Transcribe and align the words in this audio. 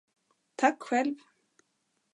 Tack 0.57 0.81
själv. 0.83 1.15